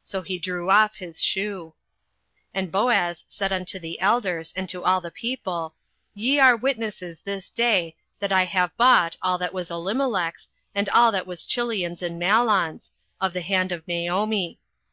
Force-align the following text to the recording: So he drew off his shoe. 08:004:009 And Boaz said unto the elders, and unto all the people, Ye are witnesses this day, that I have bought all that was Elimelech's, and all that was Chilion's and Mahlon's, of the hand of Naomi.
So 0.00 0.22
he 0.22 0.38
drew 0.38 0.70
off 0.70 0.94
his 0.94 1.24
shoe. 1.24 1.74
08:004:009 2.54 2.54
And 2.54 2.70
Boaz 2.70 3.24
said 3.26 3.52
unto 3.52 3.80
the 3.80 3.98
elders, 4.00 4.52
and 4.54 4.62
unto 4.62 4.82
all 4.84 5.00
the 5.00 5.10
people, 5.10 5.74
Ye 6.14 6.38
are 6.38 6.54
witnesses 6.54 7.22
this 7.22 7.50
day, 7.50 7.96
that 8.20 8.30
I 8.30 8.44
have 8.44 8.76
bought 8.76 9.16
all 9.22 9.38
that 9.38 9.52
was 9.52 9.72
Elimelech's, 9.72 10.48
and 10.72 10.88
all 10.90 11.10
that 11.10 11.26
was 11.26 11.42
Chilion's 11.42 12.00
and 12.00 12.16
Mahlon's, 12.16 12.92
of 13.20 13.32
the 13.32 13.42
hand 13.42 13.72
of 13.72 13.88
Naomi. 13.88 14.60